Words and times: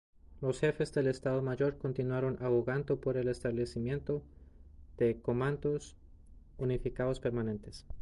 Los 0.41 0.59
Jefes 0.59 0.91
de 0.95 1.07
Estado 1.11 1.43
Mayor 1.43 1.77
continuaron 1.77 2.39
abogando 2.41 2.99
por 2.99 3.17
el 3.17 3.27
establecimiento 3.27 4.23
de 4.97 5.21
comandos 5.21 5.95
unificados 6.57 7.19
permanentes. 7.19 7.85